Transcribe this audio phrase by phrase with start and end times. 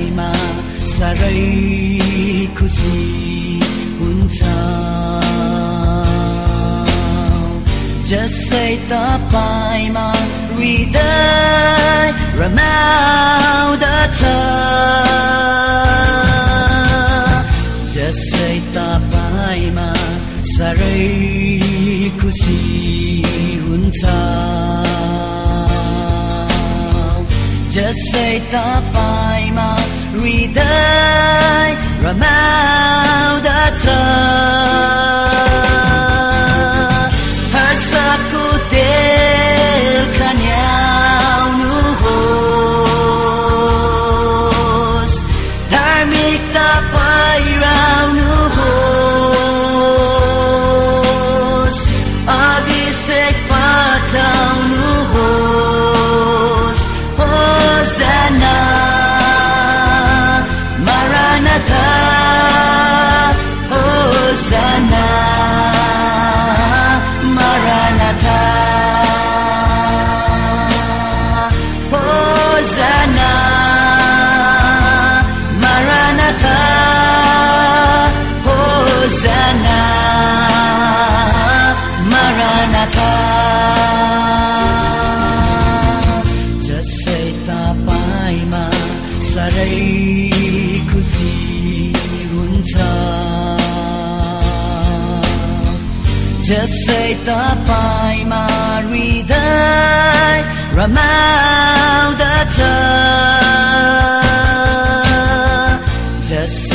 [0.00, 0.32] तपाईँमा
[0.88, 1.40] साह्रै
[2.56, 3.00] खुसी
[3.98, 4.40] हुन्छ।
[8.10, 10.06] जसै तपाईँमा
[10.48, 12.08] हृदय
[12.40, 14.20] रमाउँदछ।
[17.94, 19.88] जसै तपाईँमा
[20.56, 21.04] साह्रै
[22.20, 22.60] खुसी
[23.64, 24.02] हुन्छ।
[27.74, 29.66] जसै तपाईँमा
[30.14, 31.70] हृदय
[32.04, 33.84] रमाउँदछ
[37.54, 40.89] हर्षको तेल खन्याउनुहोस्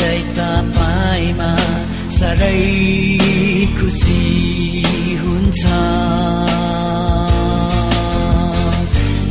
[0.06, 1.52] जसै तपाईँमा
[2.16, 2.66] साह्रै
[3.78, 4.26] खुसी
[5.22, 5.62] हुन्छ।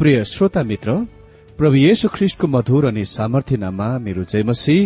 [0.00, 0.92] प्रिय श्रोता मित्र
[1.56, 4.76] प्रभु येशु ख्रिष्टको मधुर अनि सामर्थ्यनामा मेरो जयमसी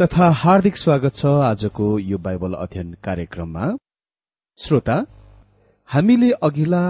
[0.00, 3.66] तथा हार्दिक स्वागत छ आजको यो बाइबल अध्ययन कार्यक्रममा।
[4.58, 4.96] श्रोता
[5.88, 6.84] हामीले अघिल्ला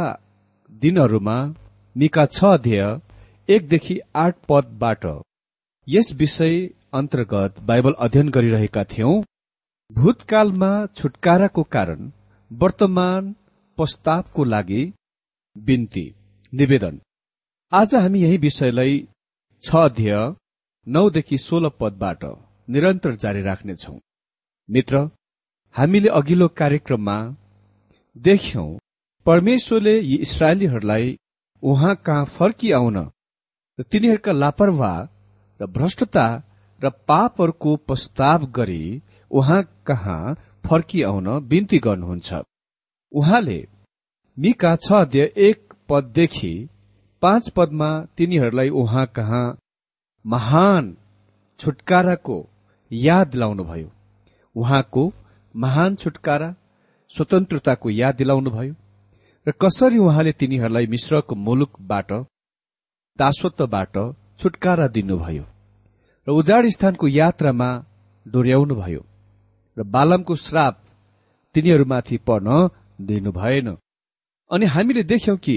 [0.82, 1.34] दिनहरूमा
[1.96, 2.82] मिका छ अध्यय
[3.48, 5.06] एकदेखि आठ पदबाट
[5.86, 6.54] यस विषय
[7.00, 9.14] अन्तर्गत बाइबल अध्ययन गरिरहेका थियौं।
[9.90, 12.10] भूतकालमा छुटकाराको कारण
[12.50, 13.34] वर्तमान
[13.78, 14.84] प्रस्तावको लागि
[15.56, 16.06] बिन्ती
[16.52, 17.00] निवेदन।
[17.74, 18.98] आज हामी यही विषयलाई
[19.62, 20.14] छ अध्यय
[20.86, 22.24] नौदेखि सोह्र पदबाट
[22.68, 23.94] निरन्तर जारी राख्नेछौ।
[24.68, 24.98] मित्र
[25.74, 27.16] हामीले अघिल्लो कार्यक्रममा
[28.16, 28.66] देख्यौं
[29.26, 31.16] परमेश्वरले यी इसरायलीहरूलाई
[31.62, 32.98] उहाँ कहाँ फर्किआउन
[33.78, 35.00] र तिनीहरूका लापरवाह
[35.60, 36.26] र भ्रष्टता
[36.80, 38.84] र पापहरूको प्रस्ताव गरी
[39.30, 40.34] उहाँ कहाँ
[40.64, 42.30] फर्किआउन बिन्ती गर्नुहुन्छ।
[43.12, 43.58] उहाँले
[44.36, 46.54] मिका छ अध्यय एक पददेखि
[47.24, 49.44] पाँच पदमा तिनीहरूलाई उहाँ कहाँ
[50.24, 50.94] महान
[51.60, 52.36] छुटकाराको
[52.90, 53.90] याद दिलाउनुभयो
[54.56, 55.04] उहाँको
[55.54, 56.54] महान छुटकारा
[57.10, 58.74] स्वतन्त्रताको याद दिलाउनुभयो
[59.46, 62.12] र कसरी उहाँले तिनीहरूलाई मिश्रको मुलुकबाट
[63.18, 63.96] दासत्वबाट
[64.40, 65.44] छुटकारा दिनुभयो
[66.26, 67.68] र उजाड स्थानको यात्रामा
[68.26, 69.02] डोर्याउनुभयो
[69.76, 70.80] र बालमको श्राप
[71.54, 72.68] तिनीहरूमाथि पर्न
[73.06, 73.76] दिनु भएन
[74.50, 75.56] अनि हामीले देख्यौं कि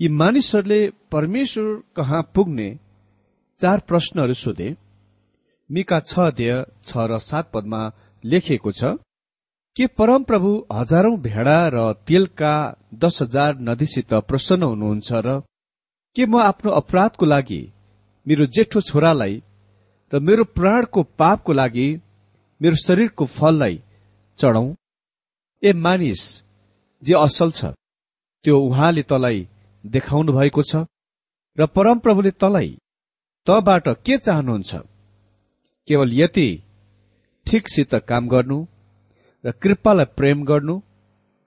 [0.00, 0.80] यी मानिसहरूले
[1.12, 2.68] परमेश्वर कहाँ पुग्ने
[3.60, 4.68] चार प्रश्नहरू सोधे।
[5.70, 6.52] मिका छ अध्यय
[6.86, 7.80] छ र सात पदमा
[8.24, 8.94] लेखिएको छ
[9.76, 12.52] के परमप्रभु हजारौं भेडा र तेलका
[12.96, 15.40] दस हजार नदीसित प्रसन्न हुनुहुन्छ र
[16.16, 17.60] के म आफ्नो अपराधको लागि
[18.26, 19.42] मेरो जेठो छोरालाई
[20.12, 21.88] र मेरो प्राणको पापको लागि
[22.60, 23.82] मेरो शरीरको फललाई
[24.38, 24.74] चढाउ
[25.62, 26.22] ए मानिस
[27.02, 27.74] जे असल छ
[28.44, 29.46] त्यो उहाँले तलाई
[29.84, 30.84] देखाउनु भएको छ
[31.58, 32.70] र परमप्रभुले तलाई
[33.46, 34.72] तबाट के चाहनुहुन्छ?
[35.88, 36.48] केवल यति
[37.46, 38.58] ठिकसित काम गर्नु
[39.44, 40.74] र कृपालाई प्रेम गर्नु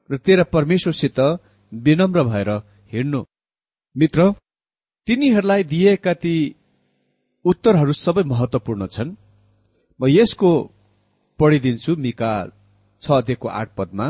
[0.10, 1.20] र तेरा परमेश्वरसित
[1.72, 2.50] विनम्र भएर
[2.94, 3.22] हिँड्नु।
[3.96, 4.32] मित्र
[5.08, 6.36] तिनीहरूलाई दिएका ती
[7.46, 9.16] उत्तरहरू सबै महत्वपूर्ण छन्।
[10.00, 10.52] म यसको
[11.40, 12.32] पढिदिन्छु मिका
[13.02, 14.08] छ अध्ययको आठ पदमा।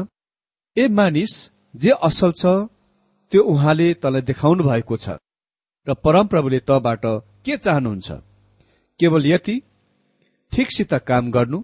[0.78, 1.34] ए मानिस
[1.76, 2.44] जे असल छ
[3.32, 5.18] त्यो उहाँले तँलाई देखाउनु भएको छ
[5.88, 7.06] र परमप्रभुले तबाट
[7.46, 8.12] के चाहनुहुन्छ?
[9.00, 9.56] केवल यति
[10.52, 11.60] ठिकसित काम गर्नु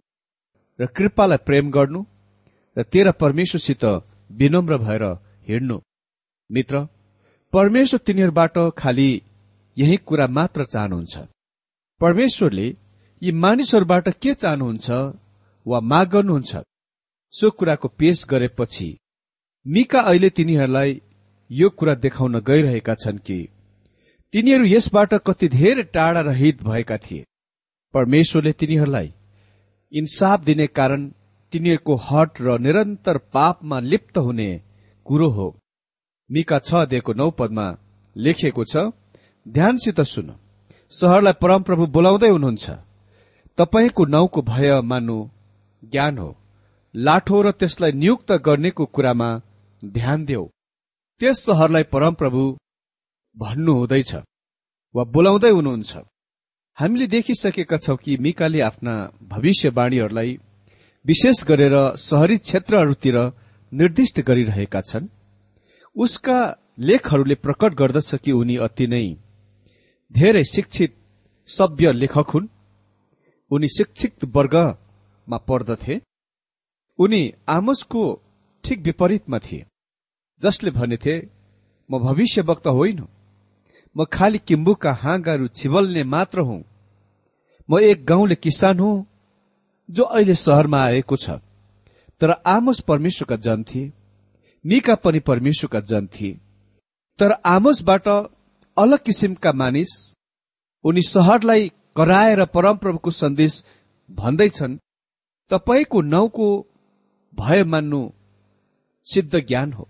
[0.79, 2.01] र कृपालाई प्रेम गर्नु
[2.77, 3.83] र तेरा परमेश्वरसित
[4.29, 5.03] विनम्र भएर
[5.49, 5.77] हिँड्नु।
[6.49, 6.85] मित्र
[7.53, 9.09] परमेश्वर तिनीहरूबाट खालि
[9.77, 11.15] यही कुरा मात्र चाहनुहुन्छ।
[12.01, 12.67] परमेश्वरले
[13.21, 14.87] यी मानिसहरूबाट के चाहनुहुन्छ
[15.65, 16.55] वा माग गर्नुहुन्छ
[17.33, 18.89] सो कुराको पेश गरेपछि
[19.65, 21.01] मिका अहिले तिनीहरूलाई
[21.49, 23.39] यो कुरा देखाउन गइरहेका छन् कि
[24.33, 27.25] तिनीहरू यसबाट कति धेरै टाढा रहित भएका थिए।
[27.93, 29.13] परमेश्वरले तिनीहरूलाई
[29.91, 31.07] इन्साफ दिने कारण
[31.53, 34.49] तिनीहरूको हट र निरन्तर पापमा लिप्त हुने
[35.05, 35.47] कुरो हो।
[36.29, 37.67] मिका छ दिएको नौ पदमा
[38.15, 38.91] लेखिएको छ
[39.45, 40.35] ध्यानसित सुन।
[40.91, 42.69] सहरलाई परमप्रभु बोलाउँदै हुनुहुन्छ।
[43.57, 45.17] तपाईँको नाउँको भय मान्नु
[45.83, 46.29] ज्ञान हो।
[46.95, 49.29] लाठो र त्यसलाई नियुक्त गर्नेको कुरामा
[49.81, 50.45] ध्यान देऊ।
[51.19, 52.41] त्यस सहरलाई परमप्रभु
[53.37, 54.11] भन्नु हुँदैछ
[54.95, 55.97] वा बोलाउँदै हुनुहुन्छ।
[56.77, 58.93] हामीले देखिसकेका छौं कि मिकाले आफ्ना
[59.23, 60.37] भविष्यवाणीहरूलाई
[61.05, 63.17] विशेष गरेर शहरी क्षेत्रहरूतिर
[63.71, 65.07] निर्दिष्ट गरिरहेका छन्।
[65.95, 66.37] उसका
[66.79, 69.05] लेखहरूले प्रकट गर्दछ कि उनी अति नै
[70.11, 70.93] धेरै शिक्षित
[71.47, 72.47] सभ्य लेखक हुन्।
[73.51, 75.95] उनी शिक्षित वर्गमा पर्दथे।
[76.99, 78.03] उनी आमसको
[78.63, 79.65] ठिक विपरीतमा थिए।
[80.41, 81.29] जसले भनेथे
[81.89, 83.07] म भविष्यवक्ता होइन।
[83.95, 86.63] म खालि किम्बुका हाँगाहरू छिबल्ने मात्र हुँ।
[87.69, 89.05] म एक गाउँले किसान हुँ
[89.89, 91.29] जो अहिले सहरमा आएको छ।
[92.21, 93.91] तर आमोस परमेश्वरका जन थिए
[94.65, 96.39] मिका पनि परमेश्वरका जन थिए।
[97.19, 98.07] तर आमोसबाट
[98.77, 100.13] अलग किसिमका मानिस
[100.83, 103.63] उनी सहरलाई कराएर परमप्रभुको सन्देश
[104.11, 104.77] भन्दैछन्।
[105.51, 106.47] तपाईँको नाउँको
[107.35, 108.09] भय मान्नु
[109.05, 109.89] सिद्ध ज्ञान हो।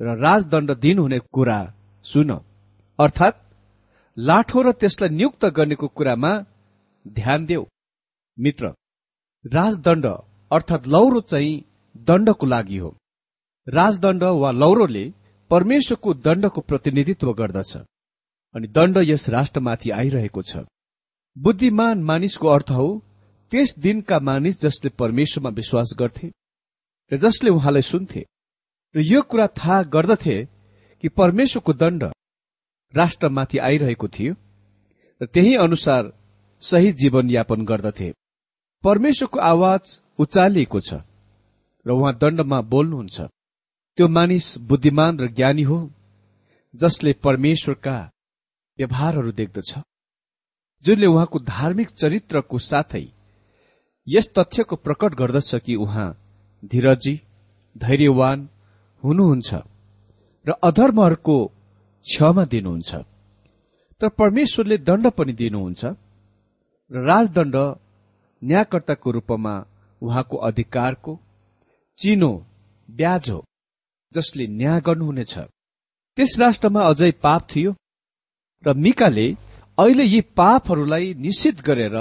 [0.00, 1.58] र राजदण्ड दिनुहुने कुरा
[2.04, 2.30] सुन।
[2.98, 3.36] अर्थात्
[4.16, 6.32] लाठो र त्यसलाई नियुक्त गर्नेको कुरामा
[7.06, 7.64] ध्यान देऊ।
[8.38, 8.72] मित्र
[9.44, 10.06] राजदण्ड
[10.50, 11.64] अर्थात् लौरो चाहिँ
[12.08, 12.90] दण्डको लागि हो।
[13.66, 15.04] राजदण्ड वा लौरोले
[15.50, 17.76] परमेश्वरको दण्डको प्रतिनिधित्व गर्दछ
[18.54, 20.64] अनि दण्ड यस राष्ट्रमाथि आइरहेको छ।
[21.36, 22.88] बुद्धिमान मानिसको अर्थ हो
[23.52, 26.28] त्यस दिनका मानिस जसले परमेश्वरमा विश्वास गर्थे
[27.12, 28.22] र जसले उहाँलाई सुन्थे।
[28.94, 30.36] र यो कुरा थाहा गर्दथे
[31.02, 32.02] कि परमेश्वरको दण्ड
[32.94, 34.34] राष्ट्रमाथि आइरहेको थियो
[35.20, 36.12] र त्यही अनुसार
[36.62, 38.10] सही जीवनयापन गर्दथे।
[38.84, 40.94] परमेश्वरको आवाज उचालिएको छ
[41.86, 43.20] र उहाँ दण्डमा बोल्नुहुन्छ।
[43.98, 45.78] त्यो मानिस बुद्धिमान र ज्ञानी हो
[46.74, 47.96] जसले परमेश्वरका
[48.78, 49.72] व्यवहारहरू देख्दछ
[50.84, 53.06] जुनले उहाँको धार्मिक चरित्रको साथै
[54.06, 56.10] यस तथ्यको प्रकट गर्दछ कि उहाँ
[56.64, 57.14] धीरजी
[57.76, 58.48] धैर्यवान
[59.02, 59.50] हुनुहुन्छ
[60.46, 61.36] र अधर्महरूको
[62.04, 62.90] क्षमा दिनुहुन्छ।
[64.00, 65.82] तर परमेश्वरले दण्ड पनि दिनुहुन्छ
[66.90, 67.56] र राजदण्ड
[68.42, 69.54] न्यायकर्ताको रूपमा
[70.02, 71.12] उहाँको अधिकारको
[71.98, 72.32] चिनो
[72.88, 73.40] ब्याज हो
[74.12, 75.34] जसले न्याय गर्नुहुनेछ।
[76.18, 77.70] त्यस राष्ट्रमा अझै पाप थियो
[78.64, 79.26] र मिकाले
[79.78, 81.96] अहिले यी पापहरूलाई निश्चित गरेर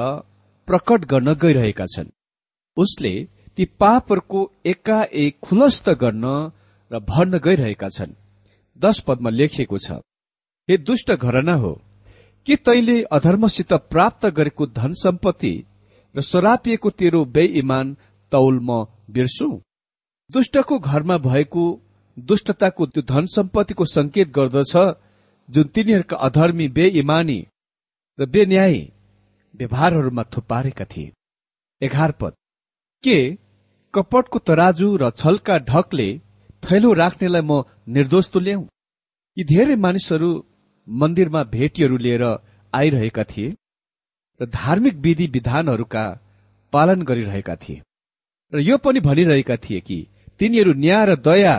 [0.67, 2.15] प्रकट गर्न गइरहेका छन्।
[2.77, 3.13] उसले
[3.55, 6.25] ती पापहरूको एकाएक खुलस्त गर्न
[6.91, 8.13] र भर्न गइरहेका छन्।
[8.79, 9.91] दश पदमा लेखिएको छ
[10.69, 11.73] हे दुष्ट घरना हो
[12.47, 15.53] के तैले अधर्मसित प्राप्त गरेको धन सम्पत्ति
[16.15, 17.95] र सरापिएको तेरो बेइमान
[18.31, 19.49] तौल म बिर्सु?
[20.29, 21.65] दुष्टको घरमा भएको
[22.17, 24.73] दुष्टताको त्यो धन सम्पत्तिको संकेत गर्दछ
[25.49, 27.39] जुन तिनीहरूका अधर्मी बेइमानी
[28.19, 28.81] र बेन्यायी
[29.55, 31.11] व्यवहारहरूमा थुपारेका थिए।
[31.81, 32.33] एघार पद
[33.03, 33.17] के
[33.93, 36.09] कपटको तराजु र छलका ढकले
[36.63, 38.61] थैलो राख्नेलाई म निर्दोष तुल्याउ
[39.37, 40.29] यी धेरै मानिसहरू
[40.87, 42.23] मन्दिरमा भेटीहरू लिएर
[42.73, 43.55] आइरहेका थिए
[44.39, 46.03] र धार्मिक विधि विधानहरूका
[46.73, 47.81] पालन गरिरहेका थिए।
[48.53, 49.97] र यो पनि भनिरहेका थिए कि
[50.39, 51.55] तिनीहरू न्याय र दया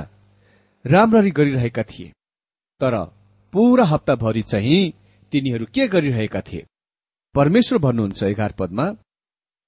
[0.84, 2.12] राम्ररी गरिरहेका थिए।
[2.80, 2.94] तर
[3.52, 4.92] पूरा हप्ताभरि चाहिँ
[5.32, 6.66] तिनीहरू के गरिरहेका थिए?
[7.34, 8.86] परमेश्वर भन्नुहुन्छ एघार पदमा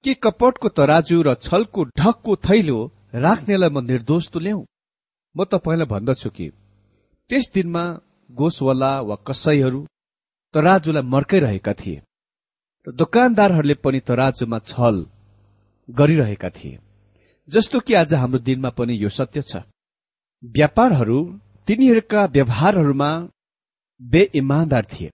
[0.04, 2.78] के कपटको तराजु र छलको ढकको थैलो
[3.14, 4.64] राख्नेलाई म निर्दोष तुल्याउ
[5.36, 6.48] म तपाईँलाई भन्दछु कि
[7.30, 7.84] त्यस दिनमा
[8.30, 9.80] गोसवाला वा कसैहरू
[10.54, 12.02] तराजुलाई मर्काइरहेका थिए
[12.86, 14.96] र दोकानदारहरूले पनि तराजुमा छल
[15.88, 16.78] गरिरहेका थिए
[17.48, 19.56] जस्तो कि आज हाम्रो दिनमा पनि यो सत्य छ।
[20.44, 21.18] व्यापारहरू
[21.66, 23.10] तिनीहरूका व्यवहारहरूमा
[24.00, 25.10] बेइमानदार थिए।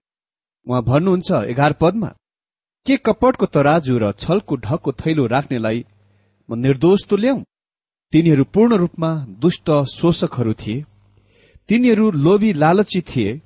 [0.67, 2.09] उहाँ भन्नुहुन्छ एघार पदमा?
[2.85, 5.85] के कपटको तराजु र छलको ढकको थैलो राख्नेलाई
[6.49, 7.37] म निर्दोष तुल्याउ
[8.13, 9.09] तिनीहरू पूर्ण रूपमा
[9.41, 10.83] दुष्ट शोषकहरू थिए।
[11.69, 13.41] तिनीहरू लोभी लालची थिए।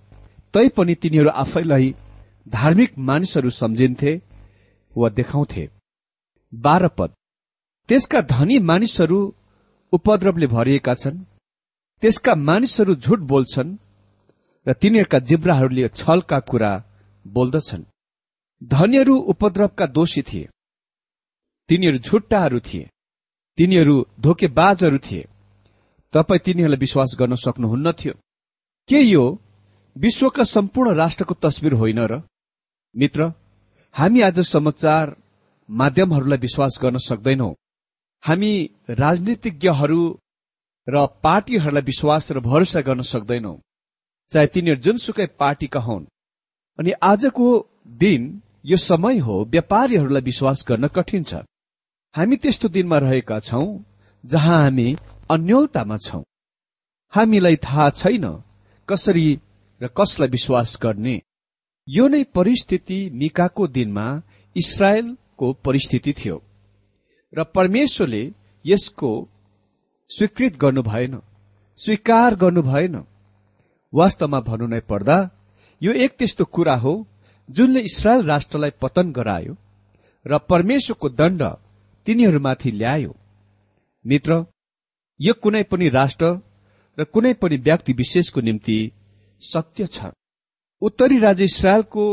[0.54, 1.94] तैपनि तिनीहरू आफैलाई
[2.50, 4.22] धार्मिक मानिसहरू सम्झिन्थे
[4.98, 5.70] वा देखाउँथे।
[6.54, 7.10] बाह्र पद।
[7.90, 9.20] त्यसका धनी मानिसहरू
[9.94, 11.18] उपद्रवले भरिएका छन्।
[12.02, 13.76] त्यसका मानिसहरू झुट बोल्छन्
[14.68, 16.72] र तिनीहरूका जिब्राहरूले छलका कुरा
[17.28, 17.84] बोल्दछन्।
[18.64, 20.48] धनीहरू उपद्रवका दोषी थिए।
[21.70, 22.90] तिनीहरू झुट्टाहरू थिए।
[23.58, 25.26] तिनीहरू धोकेबाजहरू थिए।
[26.14, 28.14] तपाईँ तिनीहरूलाई विश्वास गर्न सक्नुहुन्न थियो।
[28.90, 29.40] के यो
[29.98, 32.22] विश्वका सम्पूर्ण राष्ट्रको तस्विर होइन र?
[32.98, 33.34] मित्र
[33.94, 35.16] हामी आज समाचार
[35.70, 37.54] माध्यमहरूलाई विश्वास गर्न सक्दैनौ।
[38.24, 40.18] हामी राजनीतिज्ञहरू
[40.90, 43.60] र पार्टीहरूलाई विश्वास र भरोसा गर्न सक्दैनौ।
[44.32, 46.06] चाहे तिनीहरू जुनसुकै पार्टीका हुन्।
[46.80, 51.34] अनि आजको दिन यो समय हो व्यापारीहरूलाई विश्वास गर्न कठिन छ।
[52.16, 53.68] हामी त्यस्तो दिनमा रहेका छौं
[54.24, 54.96] जहाँ हामी
[55.32, 56.22] अन्यलतामा छौं।
[57.14, 58.26] हामीलाई थाहा छैन
[58.90, 59.28] कसरी
[59.82, 61.16] र कसलाई विश्वास गर्ने।
[61.88, 64.06] यो नै परिस्थिति निकाको दिनमा
[64.56, 66.38] इसरायलको परिस्थिति थियो
[67.34, 68.24] र परमेश्वरले
[68.66, 69.12] यसको
[70.12, 71.20] स्वीकृत गर्नु भएन
[71.80, 72.96] स्वीकार गर्नु भएन।
[73.94, 75.18] वास्तवमा भन्नु नै पर्दा
[75.82, 76.94] यो एक त्यस्तो कुरा हो
[77.50, 79.58] जुनले इसरायल राष्ट्रलाई पतन गरायो
[80.26, 81.42] र परमेश्वरको दण्ड
[82.06, 83.14] तिनीहरूमाथि ल्यायो।
[84.06, 84.32] मित्र
[85.20, 86.26] यो कुनै पनि राष्ट्र
[86.98, 88.78] र कुनै पनि व्यक्ति विशेषको निम्ति
[89.42, 90.12] सत्य छ।
[90.82, 92.06] उत्तरी राज्य इसरायलको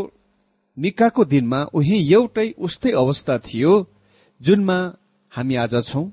[0.77, 3.73] निकाको दिनमा उही एउटै उस्तै अवस्था थियो
[4.41, 4.79] जुनमा
[5.33, 6.05] हामी आज छौं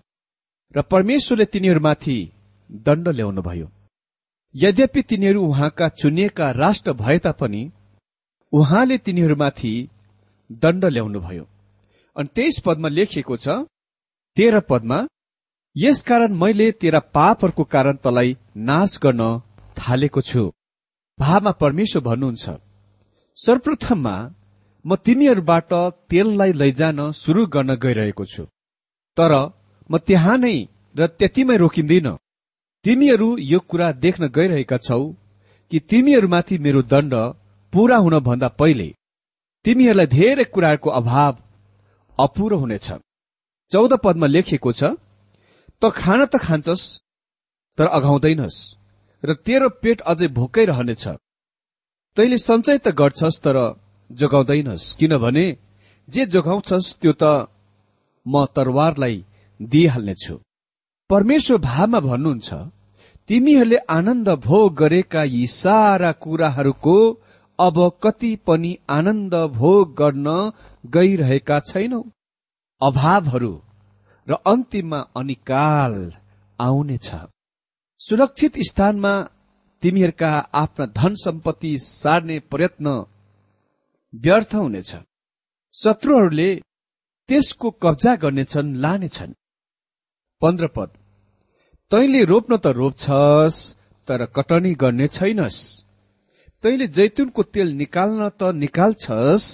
[0.75, 2.17] र परमेश्वरले तिनीहरूमाथि
[2.85, 3.67] दण्ड ल्याउनुभयो।
[4.55, 7.61] यद्यपि तिनीहरू उहाँका चुनिएका राष्ट्र भए तापनि
[8.53, 9.73] उहाँले तिनीहरूमाथि
[10.63, 11.45] दण्ड ल्याउनुभयो।
[12.17, 13.55] अनि तेइस पदमा लेखिएको छ
[14.37, 14.99] तेह्र पदमा
[15.75, 18.35] यसकारण मैले तेरा पापहरूको कारण तलाई
[18.69, 19.21] नाश गर्न
[19.77, 20.43] थालेको छु।
[21.17, 22.45] भावमा परमेश्वर भन्नुहुन्छ
[23.37, 24.15] सर्वप्रथममा
[24.85, 25.73] म तिमीहरूबाट
[26.09, 28.43] तेललाई लैजान सुरु गर्न गइरहेको छु।
[29.17, 29.33] तर
[29.89, 30.55] म त्यहाँ नै
[30.95, 32.07] र त्यतिमै रोकिँदिन।
[32.85, 35.01] तिमीहरू यो कुरा देख्न गइरहेका छौ
[35.71, 37.13] कि तिमीहरूमाथि मेरो दण्ड
[37.73, 38.89] पूरा हुन भन्दा पहिले
[39.65, 41.33] तिमीहरूलाई धेरै कुराहरूको अभाव
[42.19, 42.87] अपुरो हुनेछ।
[43.71, 44.83] चौध पदमा लेखिएको छ
[45.81, 46.85] त खान त खान्छस्
[47.77, 48.57] तर अघाउँदैनस्
[49.23, 51.05] र तेरो पेट अझै भोकै रहनेछ।
[52.17, 53.57] तैले सञ्चय त गर्छस् तर
[54.09, 55.45] जोगाउँदैनस् किनभने
[56.07, 57.23] जे जोगाउँछस् त्यो त
[58.25, 59.15] म तरवारलाई
[59.59, 60.35] दिइहाल्नेछु।
[61.09, 62.49] परमेश्वर भावमा भन्नुहुन्छ
[63.29, 66.97] तिमीहरूले आनन्द भोग गरेका यी सारा कुराहरूको
[67.59, 70.51] अब कति पनि आनन्द भोग गर्न
[70.85, 72.01] गइरहेका छैनौ।
[72.81, 73.61] अभावहरू
[74.27, 76.13] र अन्तिममा अनिकाल
[76.59, 77.09] आउनेछ।
[77.99, 79.13] सुरक्षित स्थानमा
[79.83, 83.05] तिमीहरूका आफ्ना धन सम्पत्ति सार्ने प्रयत्न
[84.13, 84.95] व्यर्थ हुनेछ।
[85.73, 86.49] शत्रुहरूले
[87.29, 89.33] त्यसको कब्जा गर्नेछन् लानेछन्।
[90.41, 90.89] पन्ध्र पद
[91.91, 93.59] तैले रोप्न त रोप्छस्
[94.07, 95.86] तर कटनी गर्ने छैनस्
[96.63, 99.47] तैले जैतुनको तेल निकाल्न त निकाल्छस्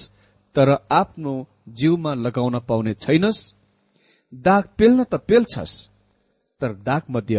[0.56, 1.34] तर आफ्नो
[1.70, 3.40] जिउमा लगाउन पाउने छैनस्।
[4.34, 5.76] दाग पेल्न त पेल्छस्
[6.62, 7.38] तर दाग मध्य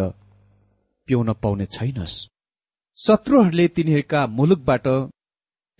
[1.09, 2.15] पिउन पाउने छैनस्।
[2.99, 4.87] शत्रुहरूले तिनीहरूका मुलुकबाट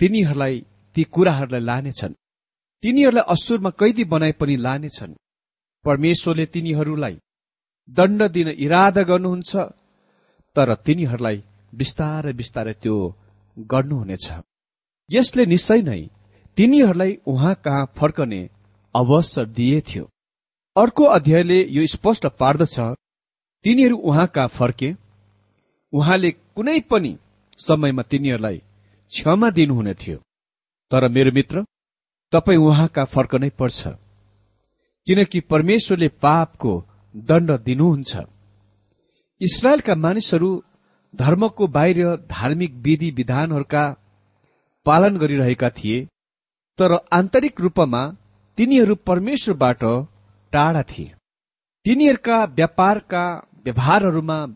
[0.01, 0.55] तिनीहरूलाई
[0.97, 2.15] ती कुराहरूलाई लानेछन्।
[2.85, 5.13] तिनीहरूलाई असुरमा कैदी बनाए पनि लानेछन्।
[5.85, 7.15] परमेश्वरले तिनीहरूलाई
[7.89, 9.53] दण्ड दिन इरादा गर्नुहुन्छ
[10.57, 11.39] तर तिनीहरूलाई
[11.73, 12.97] बिस्तारै बिस्तारै त्यो
[13.59, 14.33] गर्नुहुनेछ।
[15.11, 16.09] यसले निश्चय नै
[16.57, 18.51] तिनीहरूलाई उहाँ कहाँ फर्कने
[18.95, 20.09] अवसर दिए थियो।
[20.77, 22.81] अर्को अध्यायले यो स्पष्ट पार्दछ
[23.65, 24.95] तिनीहरू उहाँ कहाँ फर्के।
[25.93, 27.19] उहाँले कुनै पनि
[27.59, 28.59] समयमा तिनीहरूलाई
[29.09, 30.19] क्षमा दिनुहुने थियो।
[30.91, 31.65] तर मेरो मित्र
[32.33, 33.89] तपाईँ उहाँका फर्कनै पर्छ।
[35.07, 36.85] किनकि परमेश्वरले पापको
[37.17, 38.17] दण्ड दिनुहुन्छ।
[39.41, 40.63] इसरायलका मानिसहरू
[41.15, 43.85] धर्मको बाहिर धार्मिक विधि विधानहरूका
[44.87, 46.07] पालन गरिरहेका थिए
[46.79, 48.17] तर आन्तरिक रूपमा
[48.57, 49.83] तिनीहरू परमेश्वरबाट
[50.53, 51.15] टाढा थिए।
[51.85, 53.25] तिनीहरूका व्यापारका
[53.65, 54.47] व्यवहारहरूमा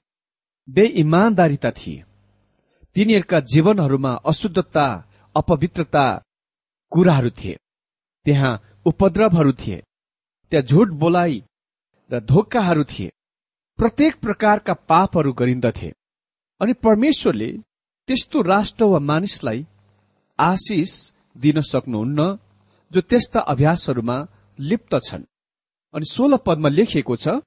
[0.68, 2.04] बेइमान्दारिता थिए।
[2.94, 4.86] तिनीहरूका जीवनहरूमा अशुद्धता
[5.36, 6.22] अपवित्रता
[6.90, 7.56] कुराहरू थिए।
[8.24, 8.52] त्यहाँ
[8.84, 9.82] उपद्रवहरू थिए।
[10.50, 11.42] त्यहाँ झुट बोलाइ
[12.12, 13.12] र धोकाहरू थिए।
[13.78, 15.92] प्रत्येक प्रकारका पापहरू गरिन्दथे।
[16.60, 17.50] अनि परमेश्वरले
[18.08, 19.64] त्यस्तो राष्ट्र वा मानिसलाई
[20.38, 20.92] आशिष
[21.36, 22.20] दिन सक्नुहुन्न
[22.90, 24.16] जो त्यस्ता अभ्यासहरूमा
[24.58, 25.24] लिप्त छन्।
[25.94, 27.40] अनि सोह्र पदमा लेखिएको छ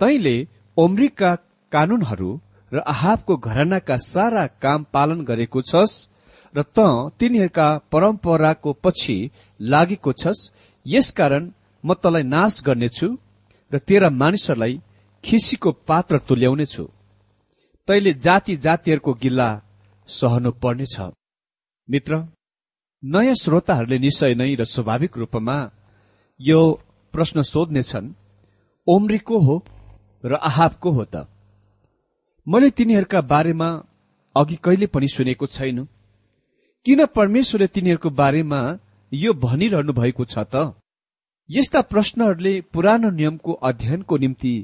[0.00, 0.36] तैले
[0.76, 1.30] ओम्रिका
[1.72, 2.30] कानूनहरू
[2.72, 5.94] र आहाबको घरानाका सारा काम पालन गरेको छस्
[6.54, 6.78] र त
[7.18, 9.16] तिनीहरूका परम्पराको पछि
[9.60, 10.50] लागेको छस्।
[10.86, 11.44] यसकारण
[11.84, 13.08] म तलाई नाश गर्नेछु
[13.70, 14.74] र तेरा मानिसहरूलाई
[15.24, 16.84] खिसीको पात्र तुल्याउनेछु।
[17.88, 19.48] तैले जाति जातिहरूको गिल्ला
[20.08, 20.96] सहनु पर्नेछ
[21.90, 22.16] मित्र
[23.04, 25.56] नयाँ श्रोताहरूले निश्चय नै र स्वाभाविक रूपमा
[26.40, 26.60] यो
[27.14, 28.12] प्रश्न सोध्नेछन्
[28.86, 29.56] ओम्री को हो
[30.24, 31.26] र आहाब को हो त?
[32.46, 33.68] मैले तिनीहरूका बारेमा
[34.36, 35.84] अघि कहिले पनि सुनेको छैन।
[36.86, 38.60] किन परमेश्वरले तिनीहरूको बारेमा
[39.12, 40.74] यो भनिरहनु भएको छ त?
[41.50, 44.54] यस्ता प्रश्नहरूले पुरानो नियमको अध्ययनको निम्ति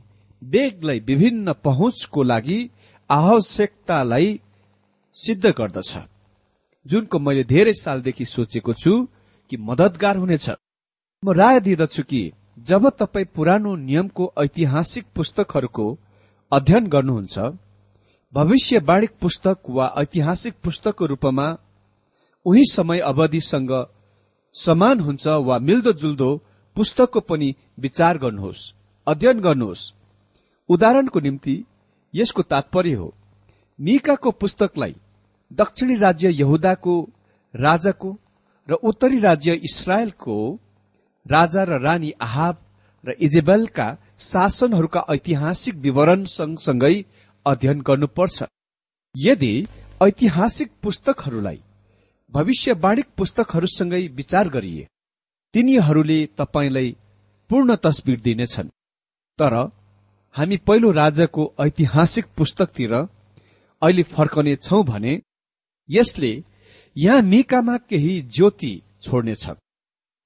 [0.42, 2.70] बेगलाई विभिन्न पहुँचको लागि
[3.12, 4.28] आवश्यकतालाई
[5.16, 5.90] सिद्ध गर्दछ।
[6.86, 8.92] जुनको मैले धेरै सालदेखि सोचेको छु
[9.50, 10.46] कि मदतगार हुनेछ।
[11.22, 12.22] म राय दिँदछु कि
[12.58, 15.86] जब तपाईँ पुरानो नियमको ऐतिहासिक पुस्तकहरूको
[16.52, 17.38] अध्ययन गर्नुहुन्छ
[18.32, 21.46] भविष्यवाणी पुस्तक वा ऐतिहासिक पुस्तकको रूपमा
[22.46, 23.72] उही समय अवधिसँग
[24.54, 26.30] समान हुन्छ वा मिल्दोजुल्दो
[26.76, 27.48] पुस्तकको पनि
[27.78, 28.62] विचार गर्नुहोस्
[29.06, 29.82] अध्ययन गर्नुहोस्।
[30.68, 31.54] उदाहरणको निम्ति
[32.14, 33.14] यसको तात्पर्य हो।
[33.78, 34.94] मिकाको पुस्तकलाई
[35.50, 36.94] दक्षिणी राज्य यहुदाको
[37.54, 38.10] राजाको
[38.68, 40.36] र उत्तरी राज्य इसरायलको
[41.26, 42.56] राजा र रानी आहाब
[43.04, 43.86] र इजेबेलका
[44.20, 46.94] शासनहरूका ऐतिहासिक विवरण सँगसँगै
[47.46, 48.42] अध्ययन गर्नुपर्छ।
[49.14, 49.52] यदि
[50.02, 51.60] ऐतिहासिक पुस्तकहरूलाई
[52.32, 54.86] भविष्यवाणी पुस्तकहरूसँगै विचार गरिए
[55.54, 56.96] तिनीहरूले तपाईँलाई
[57.50, 58.68] पूर्ण तस्विर दिनेछन्।
[59.38, 59.54] तर
[60.34, 65.20] हामी पहिलो राजाको ऐतिहासिक पुस्तकतिर अहिले फर्कने छौं भने
[65.88, 66.32] यसले
[66.96, 69.44] यहाँ मिकामा केही ज्योति छोड्नेछ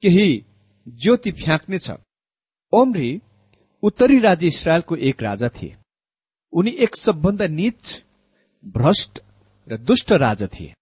[0.03, 0.45] केही
[0.89, 1.91] ज्योति फ्याँक्नेछ।
[2.73, 3.11] ओम्री
[3.83, 5.77] उत्तरी राज्य इसरायलको एक राजा थिए।
[6.53, 8.03] उनी एक सबभन्दा निच
[8.65, 9.21] भ्रष्ट
[9.69, 10.75] र दुष्ट राजा थिए।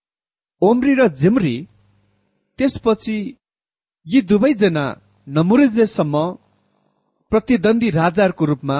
[0.63, 1.57] ओम्री र जिम्री
[2.59, 3.17] त्यसपछि
[4.07, 4.85] यी दुवैजना
[5.29, 6.15] नमुरेजेसम्म
[7.33, 8.79] प्रतिद्वन्दी राजाहरूको रूपमा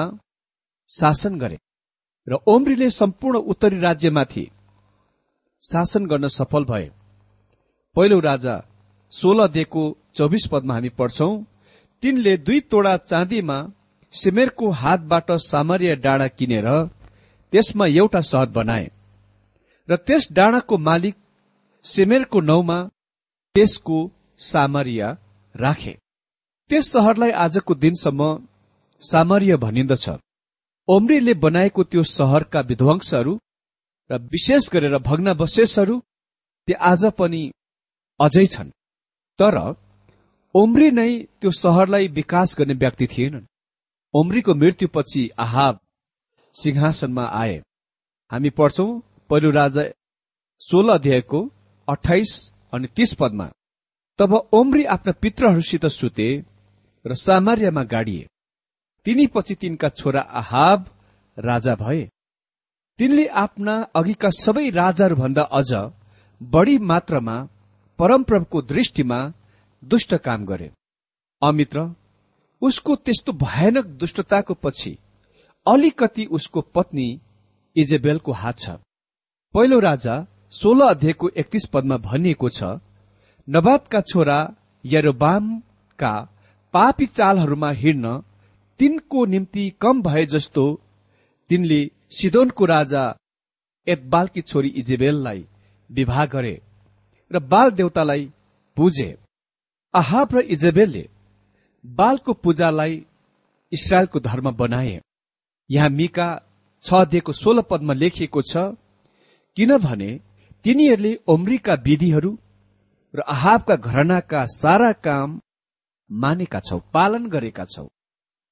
[0.89, 1.57] शासन गरे
[2.27, 4.45] र ओम्रीले सम्पूर्ण उत्तरी राज्यमाथि
[5.61, 6.89] शासन गर्न सफल भए।
[7.95, 8.55] पहिलो राजा
[9.13, 9.83] सोह्र दिएको
[10.15, 11.31] चौबिस पदमा हामी पढ्छौं
[12.03, 13.57] तिनले दुई तोडा चाँदीमा
[14.13, 16.67] सिमेरको हातबाट सामर्य डाँडा किनेर
[17.53, 18.87] त्यसमा एउटा सहर बनाए
[19.89, 21.15] र त्यस डाँडाको मालिक
[21.85, 22.77] सिमेरको नौमा
[23.55, 23.97] त्यसको
[24.39, 25.15] सामर्य
[25.55, 25.93] राखे।
[26.69, 28.21] त्यस सहरलाई आजको दिनसम्म
[29.03, 30.05] सामर्य भनिन्दछ।
[30.87, 33.33] ओम्रीले बनाएको त्यो सहरका विध्वंसहरू
[34.09, 35.99] र विशेष गरेर भग्नावशेषहरू
[36.67, 37.41] त्यो आज पनि
[38.19, 38.69] अझै छन्।
[39.39, 39.55] तर
[40.55, 43.49] ओम्री नै त्यो सहरलाई विकास गर्ने व्यक्ति थिएनन्।
[44.13, 45.79] ओम्रीको मृत्युपछि आहाब
[46.53, 47.57] सिंहासनमा आए।
[48.31, 48.89] हामी पढ्छौं
[49.29, 49.83] पहिलो राजा
[50.61, 51.39] सोह्र अध्यायको
[51.87, 52.31] अठाइस
[52.73, 53.47] अनि तीस पदमा
[54.19, 56.29] तब ओम्री आफ्ना पित्रहरूसित सुते
[57.05, 58.27] र सामर्यमा गाडिए।
[59.05, 60.85] तिनी पछि तिनका छोरा आहाब
[61.37, 62.03] राजा भए।
[62.99, 65.71] तिनले आफ्ना अघिका सबै राजाहरूभन्दा अझ
[66.41, 67.37] बढी मात्रामा
[67.99, 69.19] परमप्रभुको दृष्टिमा
[69.83, 70.69] दुष्ट काम गरे।
[71.41, 71.85] अमित्र
[72.61, 74.97] उसको त्यस्तो भयानक दुष्टताको पछि
[75.65, 77.07] अलिकति उसको पत्नी
[77.75, 78.69] इजेबेलको हात छ।
[79.53, 80.15] पहिलो राजा
[80.51, 82.77] सोह्र अध्यायको एकतीस पदमा भनिएको छ
[83.47, 84.39] नवाबका छोरा
[84.83, 86.13] यरोबामका
[86.73, 88.21] पापी चालहरूमा हिँड्न
[88.79, 90.65] तिनको निम्ति कम भए जस्तो
[91.49, 91.79] तिनले
[92.11, 93.03] सिदोनको राजा
[93.87, 95.45] एतबालकी छोरी इजेबेललाई
[95.89, 96.55] विवाह गरे
[97.31, 98.23] र बाल देवतालाई
[98.77, 99.09] पुजे
[99.93, 101.03] आहाब र इजेबेलले
[101.85, 103.03] बालको पूजालाई
[103.71, 104.99] इसरायलको धर्म बनाए।
[105.69, 106.27] यहाँ मिका
[106.83, 108.57] छ दिएको सोह्र पदमा लेखिएको छ
[109.57, 110.11] किनभने
[110.65, 112.31] तिनीहरूले ओम्रीका विधिहरू
[113.13, 115.39] र आहाबका घरनाका सारा काम
[116.09, 117.87] मानेका छौ पालन गरेका छौ।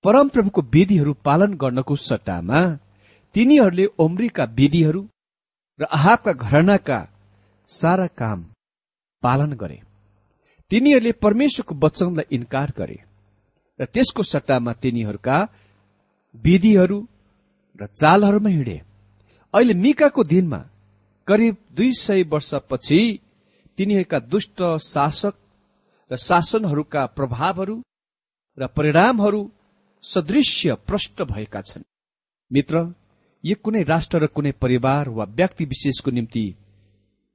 [0.04, 2.60] परमप्रभुको विधिहरू पालन गर्नको सट्टामा
[3.36, 5.02] तिनीहरूले ओम्रीका विधिहरू
[5.80, 7.00] र आहाबका घरनाका
[7.70, 8.40] सारा काम
[9.24, 9.80] पालन गरे।
[10.72, 12.98] तिनीहरूले परमेश्वरको वचनलाई इन्कार गरे
[13.80, 15.38] र त्यसको सट्टामा तिनीहरूका
[16.36, 17.00] विधिहरू
[17.80, 18.78] र चालहरूमा हिँडे।
[19.54, 20.62] अहिले मिकाको दिनमा
[21.28, 23.02] करिब दुई सय वर्षपछि
[23.78, 25.36] तिनीहरूका दुष्ट शासक
[26.12, 27.76] र शासनहरूका प्रभावहरू
[28.58, 29.42] र परिणामहरू
[30.04, 31.84] सदृश्य प्रष्ट भएका छन्।
[32.52, 32.76] मित्र
[33.44, 36.46] यो कुनै राष्ट्र र कुनै परिवार वा व्यक्ति विशेषको निम्ति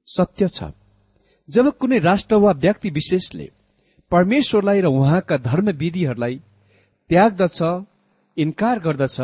[0.07, 0.71] सत्य छ।
[1.49, 3.49] जब कुनै राष्ट्र वा व्यक्ति विशेषले
[4.11, 6.35] परमेश्वरलाई र उहाँका धर्म विधिहरूलाई
[7.09, 7.59] त्याग्दछ
[8.37, 9.17] इन्कार गर्दछ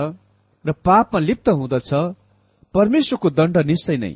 [0.66, 1.92] र पापमा लिप्त हुँदछ
[2.74, 4.14] परमेश्वरको दण्ड निश्चय नै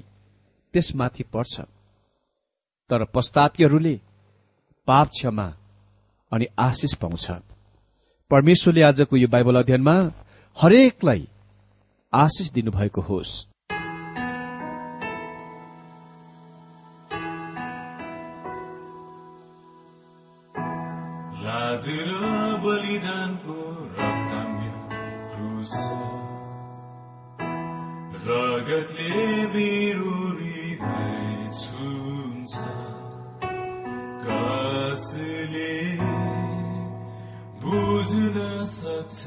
[0.74, 1.56] त्यसमाथि पर्छ।
[2.89, 3.96] तर पश्चातीहरूले
[4.88, 5.48] पाप क्षमा
[6.32, 7.26] अनि आशिष पाउँछ
[8.32, 9.96] परमेश्वरले आजको यो बाइबल अध्ययनमा
[10.58, 11.28] हरेकलाई
[12.13, 13.34] आशिष दिनुभएको होस्।
[22.63, 23.58] बलिदानको
[28.30, 32.54] रगतले मेरो हृदय छुन्छ।
[34.26, 35.29] कसले
[37.89, 39.17] बुझ्न सक्छ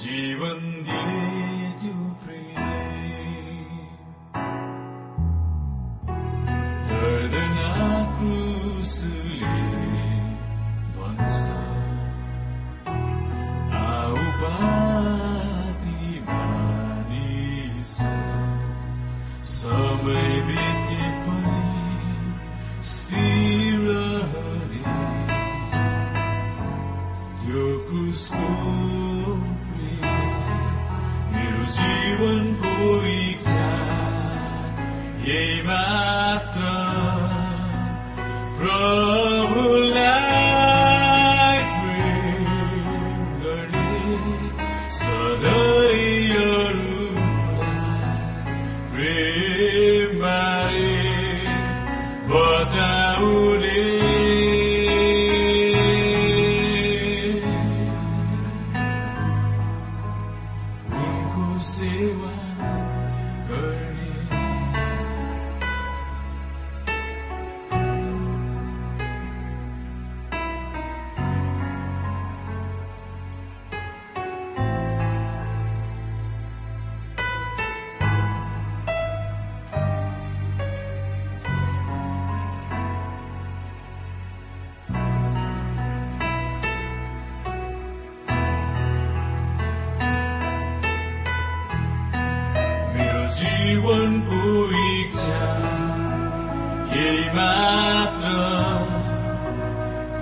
[0.00, 1.23] जीवन दिने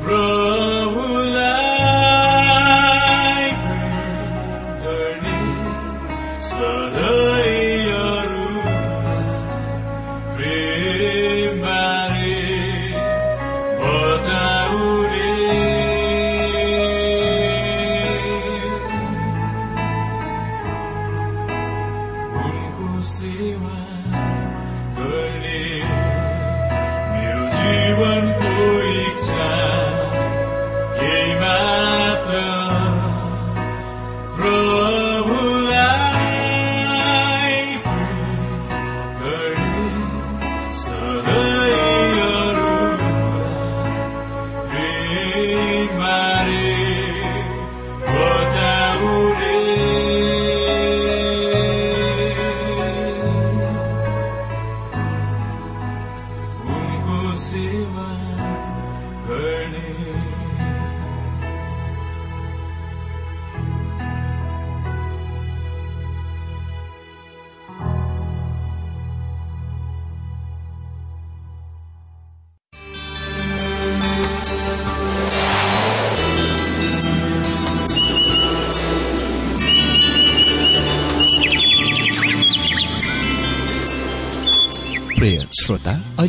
[0.06, 0.61] यही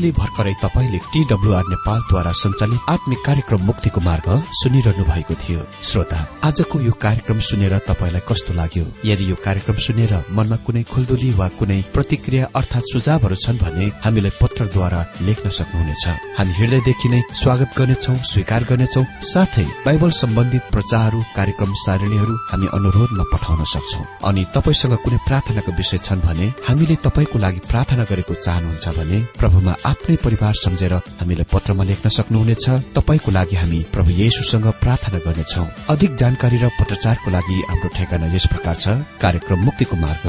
[0.03, 4.27] अहिले भर्खरै तपाईँले टीडब्ल्यूआर नेपालद्वारा सञ्चालित आत्मिक कार्यक्रम मुक्तिको मार्ग
[4.59, 8.83] सुनिरहनु भएको थियो। श्रोता आजको यो कार्यक्रम सुनेर तपाईँलाई कस्तो लाग्यो?
[9.07, 14.35] यदि यो कार्यक्रम सुनेर मनमा कुनै खुल्दुली वा कुनै प्रतिक्रिया अर्थात सुझावहरू छन् भने हामीलाई
[14.53, 16.05] पत्रद्वारा लेख्न सक्नुहुनेछ।
[16.37, 23.25] हामी हृदयदेखि नै स्वागत गर्नेछौ स्वीकार गर्नेछौ साथै बाइबल सम्बन्धित प्रचारहरू कार्यक्रम सारणीहरू हामी अनुरोधमा
[23.33, 28.85] पठाउन सक्छौ। अनि तपाईँसँग कुनै प्रार्थनाको विषय छन् भने हामीले तपाईँको लागि प्रार्थना गरेको चाहनुहुन्छ
[28.97, 35.19] भने प्रभुमा आफ्नै परिवार सम्झेर हामीलाई पत्रमा लेख्न सक्नुहुनेछ। तपाईँको लागि हामी प्रभु येशुसँग प्रार्थना
[35.25, 38.85] गर्नेछौ। अधिक जानकारी र पत्रचारको लागि हाम्रो ठेगाना यस प्रकार छ।
[39.17, 40.25] कार्यक्रम मुक्तिको मार्ग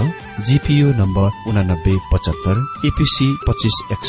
[0.48, 2.56] जीपीओ नम्बर उनानब्बे पचहत्तर
[2.88, 3.76] एपीसी पच्चिस